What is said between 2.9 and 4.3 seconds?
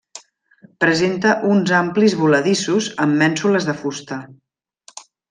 amb mènsules de fusta.